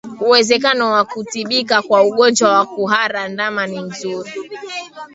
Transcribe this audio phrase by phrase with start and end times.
[0.25, 4.31] Uwezekano wa kutibika kwa ugonjwa wa kuhara ndama ni mzuri